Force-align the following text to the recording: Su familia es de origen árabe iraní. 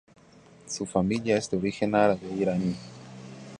Su 0.65 0.87
familia 0.87 1.37
es 1.37 1.51
de 1.51 1.57
origen 1.57 1.93
árabe 1.93 2.21
iraní. 2.35 2.75